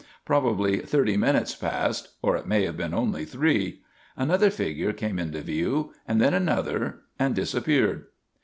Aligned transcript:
Probably 0.25 0.77
thirty 0.79 1.15
minutes 1.15 1.53
passed, 1.53 2.15
or 2.23 2.35
it 2.35 2.47
may 2.47 2.65
have 2.65 2.75
been 2.75 2.91
only 2.91 3.23
three. 3.23 3.83
Another 4.17 4.49
figure 4.49 4.93
came 4.93 5.19
into 5.19 5.41
view; 5.41 5.93
and 6.07 6.19
then 6.19 6.33
another, 6.33 7.01
and 7.19 7.35
disappeared. 7.35 8.07